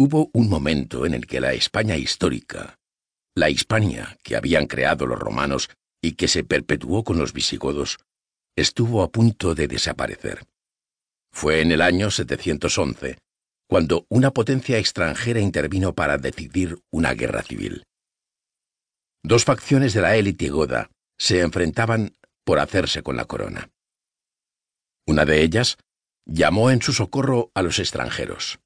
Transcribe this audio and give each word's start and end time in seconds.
Hubo 0.00 0.30
un 0.32 0.48
momento 0.48 1.06
en 1.06 1.14
el 1.14 1.26
que 1.26 1.40
la 1.40 1.54
España 1.54 1.96
histórica, 1.96 2.78
la 3.34 3.50
Hispania 3.50 4.16
que 4.22 4.36
habían 4.36 4.68
creado 4.68 5.06
los 5.06 5.18
romanos 5.18 5.70
y 6.00 6.12
que 6.12 6.28
se 6.28 6.44
perpetuó 6.44 7.02
con 7.02 7.18
los 7.18 7.32
visigodos, 7.32 7.98
estuvo 8.56 9.02
a 9.02 9.10
punto 9.10 9.56
de 9.56 9.66
desaparecer. 9.66 10.44
Fue 11.32 11.62
en 11.62 11.72
el 11.72 11.82
año 11.82 12.12
711, 12.12 13.18
cuando 13.68 14.06
una 14.08 14.30
potencia 14.30 14.78
extranjera 14.78 15.40
intervino 15.40 15.96
para 15.96 16.16
decidir 16.16 16.78
una 16.92 17.14
guerra 17.14 17.42
civil. 17.42 17.82
Dos 19.24 19.44
facciones 19.44 19.94
de 19.94 20.02
la 20.02 20.14
élite 20.14 20.48
goda 20.48 20.92
se 21.18 21.40
enfrentaban 21.40 22.14
por 22.44 22.60
hacerse 22.60 23.02
con 23.02 23.16
la 23.16 23.24
corona. 23.24 23.68
Una 25.08 25.24
de 25.24 25.42
ellas 25.42 25.76
llamó 26.24 26.70
en 26.70 26.82
su 26.82 26.92
socorro 26.92 27.50
a 27.52 27.62
los 27.62 27.80
extranjeros. 27.80 28.60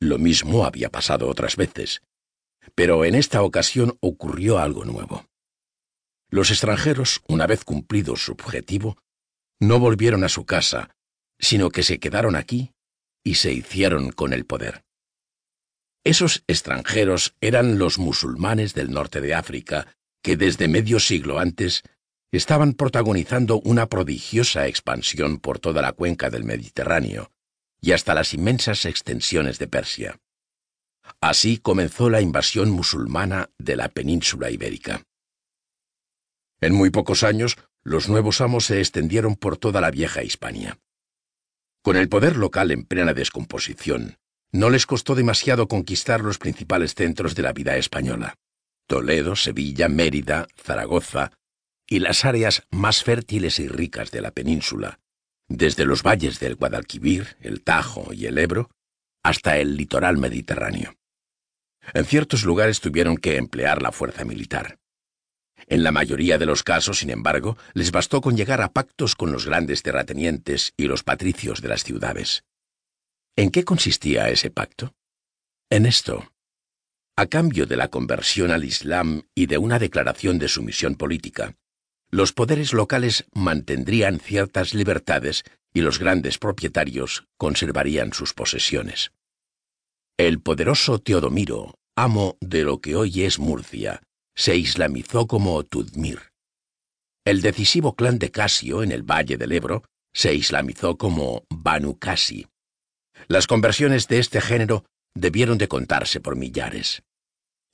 Lo 0.00 0.18
mismo 0.18 0.64
había 0.64 0.90
pasado 0.90 1.28
otras 1.28 1.56
veces, 1.56 2.02
pero 2.76 3.04
en 3.04 3.16
esta 3.16 3.42
ocasión 3.42 3.98
ocurrió 4.00 4.58
algo 4.58 4.84
nuevo. 4.84 5.26
Los 6.30 6.50
extranjeros, 6.50 7.22
una 7.26 7.46
vez 7.46 7.64
cumplido 7.64 8.14
su 8.14 8.32
objetivo, 8.32 8.96
no 9.60 9.80
volvieron 9.80 10.22
a 10.22 10.28
su 10.28 10.44
casa, 10.44 10.94
sino 11.40 11.70
que 11.70 11.82
se 11.82 11.98
quedaron 11.98 12.36
aquí 12.36 12.70
y 13.24 13.36
se 13.36 13.52
hicieron 13.52 14.12
con 14.12 14.32
el 14.32 14.46
poder. 14.46 14.84
Esos 16.04 16.44
extranjeros 16.46 17.34
eran 17.40 17.78
los 17.78 17.98
musulmanes 17.98 18.74
del 18.74 18.92
norte 18.92 19.20
de 19.20 19.34
África, 19.34 19.96
que 20.22 20.36
desde 20.36 20.68
medio 20.68 21.00
siglo 21.00 21.40
antes 21.40 21.82
estaban 22.30 22.74
protagonizando 22.74 23.60
una 23.60 23.88
prodigiosa 23.88 24.68
expansión 24.68 25.38
por 25.38 25.58
toda 25.58 25.82
la 25.82 25.92
cuenca 25.92 26.30
del 26.30 26.44
Mediterráneo 26.44 27.32
y 27.80 27.92
hasta 27.92 28.14
las 28.14 28.34
inmensas 28.34 28.84
extensiones 28.84 29.58
de 29.58 29.68
Persia. 29.68 30.18
Así 31.20 31.58
comenzó 31.58 32.10
la 32.10 32.20
invasión 32.20 32.70
musulmana 32.70 33.50
de 33.58 33.76
la 33.76 33.88
península 33.88 34.50
ibérica. 34.50 35.02
En 36.60 36.74
muy 36.74 36.90
pocos 36.90 37.22
años, 37.22 37.56
los 37.82 38.08
nuevos 38.08 38.40
amos 38.40 38.66
se 38.66 38.80
extendieron 38.80 39.36
por 39.36 39.56
toda 39.56 39.80
la 39.80 39.90
vieja 39.90 40.22
Hispania. 40.22 40.78
Con 41.82 41.96
el 41.96 42.08
poder 42.08 42.36
local 42.36 42.70
en 42.70 42.84
plena 42.84 43.14
descomposición, 43.14 44.18
no 44.50 44.70
les 44.70 44.86
costó 44.86 45.14
demasiado 45.14 45.68
conquistar 45.68 46.20
los 46.20 46.38
principales 46.38 46.94
centros 46.94 47.34
de 47.34 47.42
la 47.42 47.52
vida 47.52 47.76
española. 47.76 48.34
Toledo, 48.86 49.36
Sevilla, 49.36 49.88
Mérida, 49.88 50.48
Zaragoza 50.56 51.32
y 51.86 52.00
las 52.00 52.24
áreas 52.24 52.62
más 52.70 53.04
fértiles 53.04 53.58
y 53.58 53.68
ricas 53.68 54.10
de 54.10 54.20
la 54.20 54.30
península, 54.30 54.98
desde 55.48 55.84
los 55.84 56.02
valles 56.02 56.38
del 56.40 56.56
Guadalquivir, 56.56 57.36
el 57.40 57.62
Tajo 57.62 58.12
y 58.12 58.26
el 58.26 58.38
Ebro, 58.38 58.70
hasta 59.22 59.58
el 59.58 59.76
litoral 59.76 60.18
mediterráneo. 60.18 60.94
En 61.94 62.04
ciertos 62.04 62.44
lugares 62.44 62.80
tuvieron 62.80 63.16
que 63.16 63.36
emplear 63.36 63.82
la 63.82 63.92
fuerza 63.92 64.24
militar. 64.24 64.78
En 65.66 65.82
la 65.82 65.90
mayoría 65.90 66.38
de 66.38 66.46
los 66.46 66.62
casos, 66.62 67.00
sin 67.00 67.10
embargo, 67.10 67.56
les 67.74 67.90
bastó 67.90 68.20
con 68.20 68.36
llegar 68.36 68.60
a 68.60 68.72
pactos 68.72 69.14
con 69.14 69.32
los 69.32 69.46
grandes 69.46 69.82
terratenientes 69.82 70.72
y 70.76 70.84
los 70.84 71.02
patricios 71.02 71.60
de 71.60 71.68
las 71.68 71.82
ciudades. 71.82 72.44
¿En 73.36 73.50
qué 73.50 73.64
consistía 73.64 74.28
ese 74.30 74.50
pacto? 74.50 74.94
En 75.70 75.86
esto. 75.86 76.32
A 77.16 77.26
cambio 77.26 77.66
de 77.66 77.76
la 77.76 77.88
conversión 77.88 78.50
al 78.50 78.64
Islam 78.64 79.22
y 79.34 79.46
de 79.46 79.58
una 79.58 79.78
declaración 79.78 80.38
de 80.38 80.48
sumisión 80.48 80.94
política, 80.94 81.56
los 82.10 82.32
poderes 82.32 82.72
locales 82.72 83.26
mantendrían 83.34 84.18
ciertas 84.20 84.74
libertades 84.74 85.44
y 85.74 85.82
los 85.82 85.98
grandes 85.98 86.38
propietarios 86.38 87.26
conservarían 87.36 88.12
sus 88.12 88.32
posesiones. 88.32 89.12
El 90.16 90.40
poderoso 90.40 90.98
Teodomiro, 90.98 91.74
amo 91.96 92.36
de 92.40 92.64
lo 92.64 92.80
que 92.80 92.96
hoy 92.96 93.22
es 93.24 93.38
Murcia, 93.38 94.02
se 94.34 94.56
islamizó 94.56 95.26
como 95.26 95.62
Tudmir. 95.64 96.32
El 97.24 97.42
decisivo 97.42 97.94
clan 97.94 98.18
de 98.18 98.30
Casio 98.30 98.82
en 98.82 98.92
el 98.92 99.02
Valle 99.02 99.36
del 99.36 99.52
Ebro 99.52 99.84
se 100.14 100.34
islamizó 100.34 100.96
como 100.96 101.44
Banu 101.50 101.98
Casi. 101.98 102.46
Las 103.26 103.46
conversiones 103.46 104.08
de 104.08 104.18
este 104.18 104.40
género 104.40 104.84
debieron 105.14 105.58
de 105.58 105.68
contarse 105.68 106.20
por 106.20 106.36
millares. 106.36 107.02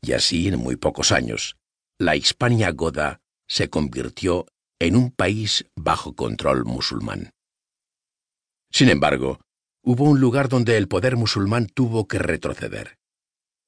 Y 0.02 0.12
así, 0.12 0.48
en 0.48 0.58
muy 0.58 0.76
pocos 0.76 1.12
años, 1.12 1.56
la 1.98 2.16
Hispania 2.16 2.72
goda 2.72 3.20
se 3.48 3.70
convirtió 3.70 4.46
en 4.78 4.96
un 4.96 5.10
país 5.10 5.66
bajo 5.76 6.14
control 6.14 6.64
musulmán. 6.64 7.30
Sin 8.70 8.88
embargo, 8.88 9.40
hubo 9.82 10.04
un 10.04 10.20
lugar 10.20 10.48
donde 10.48 10.76
el 10.76 10.88
poder 10.88 11.16
musulmán 11.16 11.66
tuvo 11.66 12.08
que 12.08 12.18
retroceder 12.18 12.98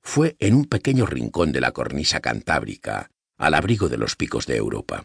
fue 0.07 0.37
en 0.39 0.55
un 0.55 0.67
pequeño 0.67 1.05
rincón 1.05 1.51
de 1.51 1.61
la 1.61 1.73
cornisa 1.73 2.21
cantábrica, 2.21 3.11
al 3.37 3.55
abrigo 3.55 3.89
de 3.89 3.99
los 3.99 4.15
picos 4.15 4.47
de 4.47 4.57
Europa. 4.57 5.05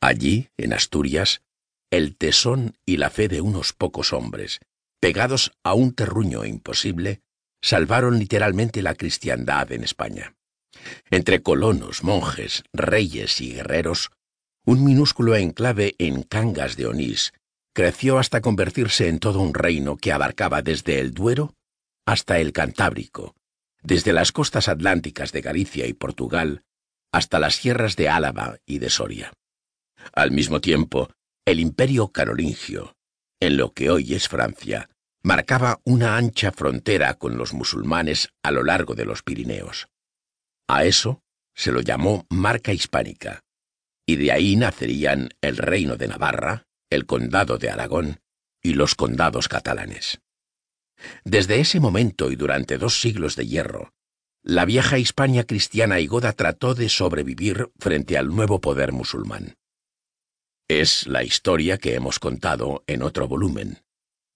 Allí, 0.00 0.48
en 0.56 0.72
Asturias, 0.72 1.42
el 1.90 2.16
tesón 2.16 2.78
y 2.86 2.98
la 2.98 3.10
fe 3.10 3.26
de 3.26 3.40
unos 3.40 3.72
pocos 3.72 4.12
hombres, 4.12 4.60
pegados 5.00 5.50
a 5.64 5.74
un 5.74 5.92
terruño 5.92 6.44
imposible, 6.44 7.20
salvaron 7.60 8.20
literalmente 8.20 8.80
la 8.80 8.94
cristiandad 8.94 9.72
en 9.72 9.82
España. 9.82 10.35
Entre 11.10 11.42
colonos, 11.42 12.02
monjes, 12.02 12.64
reyes 12.72 13.40
y 13.40 13.54
guerreros, 13.54 14.10
un 14.64 14.84
minúsculo 14.84 15.36
enclave 15.36 15.94
en 15.98 16.22
Cangas 16.22 16.76
de 16.76 16.86
Onís 16.86 17.32
creció 17.72 18.18
hasta 18.18 18.40
convertirse 18.40 19.08
en 19.08 19.18
todo 19.18 19.40
un 19.40 19.54
reino 19.54 19.96
que 19.96 20.12
abarcaba 20.12 20.62
desde 20.62 20.98
el 20.98 21.12
Duero 21.12 21.54
hasta 22.06 22.38
el 22.38 22.52
Cantábrico, 22.52 23.34
desde 23.82 24.12
las 24.12 24.32
costas 24.32 24.68
atlánticas 24.68 25.32
de 25.32 25.42
Galicia 25.42 25.86
y 25.86 25.92
Portugal 25.92 26.62
hasta 27.12 27.38
las 27.38 27.56
sierras 27.56 27.96
de 27.96 28.08
Álava 28.08 28.58
y 28.66 28.78
de 28.78 28.90
Soria. 28.90 29.32
Al 30.12 30.30
mismo 30.30 30.60
tiempo, 30.60 31.10
el 31.44 31.60
imperio 31.60 32.08
carolingio, 32.08 32.96
en 33.40 33.56
lo 33.56 33.72
que 33.72 33.90
hoy 33.90 34.14
es 34.14 34.28
Francia, 34.28 34.88
marcaba 35.22 35.80
una 35.84 36.16
ancha 36.16 36.52
frontera 36.52 37.14
con 37.14 37.36
los 37.36 37.52
musulmanes 37.52 38.30
a 38.42 38.50
lo 38.50 38.62
largo 38.62 38.94
de 38.94 39.04
los 39.04 39.22
Pirineos. 39.22 39.88
A 40.68 40.84
eso 40.84 41.22
se 41.54 41.72
lo 41.72 41.80
llamó 41.80 42.26
marca 42.28 42.72
hispánica, 42.72 43.44
y 44.06 44.16
de 44.16 44.32
ahí 44.32 44.56
nacerían 44.56 45.30
el 45.40 45.56
reino 45.56 45.96
de 45.96 46.08
Navarra, 46.08 46.64
el 46.90 47.06
condado 47.06 47.58
de 47.58 47.70
Aragón 47.70 48.20
y 48.62 48.74
los 48.74 48.94
condados 48.94 49.48
catalanes. 49.48 50.20
Desde 51.24 51.60
ese 51.60 51.80
momento 51.80 52.30
y 52.30 52.36
durante 52.36 52.78
dos 52.78 53.00
siglos 53.00 53.36
de 53.36 53.46
hierro, 53.46 53.92
la 54.42 54.64
vieja 54.64 54.98
Hispania 54.98 55.44
cristiana 55.44 55.98
y 55.98 56.06
goda 56.06 56.32
trató 56.32 56.74
de 56.74 56.88
sobrevivir 56.88 57.70
frente 57.78 58.16
al 58.16 58.28
nuevo 58.28 58.60
poder 58.60 58.92
musulmán. 58.92 59.56
Es 60.68 61.06
la 61.06 61.24
historia 61.24 61.78
que 61.78 61.94
hemos 61.94 62.18
contado 62.18 62.84
en 62.86 63.02
otro 63.02 63.28
volumen, 63.28 63.82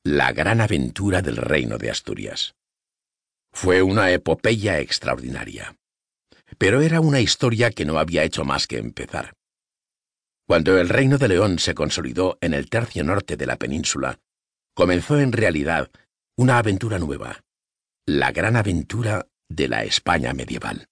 La 0.04 0.32
gran 0.32 0.60
aventura 0.60 1.22
del 1.22 1.36
reino 1.36 1.76
de 1.76 1.90
Asturias. 1.90 2.54
Fue 3.52 3.82
una 3.82 4.10
epopeya 4.12 4.78
extraordinaria, 4.78 5.76
pero 6.60 6.82
era 6.82 7.00
una 7.00 7.20
historia 7.20 7.70
que 7.70 7.86
no 7.86 7.98
había 7.98 8.22
hecho 8.22 8.44
más 8.44 8.66
que 8.66 8.76
empezar. 8.76 9.32
Cuando 10.46 10.76
el 10.78 10.90
reino 10.90 11.16
de 11.16 11.28
León 11.28 11.58
se 11.58 11.74
consolidó 11.74 12.36
en 12.42 12.52
el 12.52 12.68
tercio 12.68 13.02
norte 13.02 13.38
de 13.38 13.46
la 13.46 13.56
península, 13.56 14.18
comenzó 14.74 15.18
en 15.18 15.32
realidad 15.32 15.90
una 16.36 16.58
aventura 16.58 16.98
nueva, 16.98 17.40
la 18.06 18.30
gran 18.32 18.56
aventura 18.56 19.26
de 19.48 19.68
la 19.68 19.84
España 19.84 20.34
medieval. 20.34 20.86